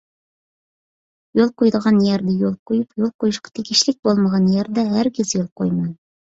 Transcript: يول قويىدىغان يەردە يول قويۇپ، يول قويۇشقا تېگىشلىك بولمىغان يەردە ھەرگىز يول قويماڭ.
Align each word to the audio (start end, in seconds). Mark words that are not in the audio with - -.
يول 1.39 1.51
قويىدىغان 1.61 1.99
يەردە 2.05 2.33
يول 2.45 2.55
قويۇپ، 2.71 2.97
يول 3.03 3.11
قويۇشقا 3.25 3.53
تېگىشلىك 3.59 4.01
بولمىغان 4.09 4.49
يەردە 4.55 4.87
ھەرگىز 4.97 5.37
يول 5.39 5.47
قويماڭ. 5.63 5.95